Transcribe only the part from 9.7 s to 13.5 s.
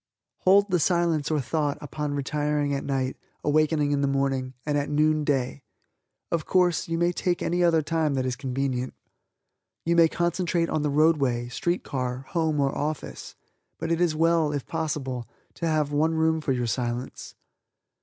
You may concentrate on the roadway, street car, home or office,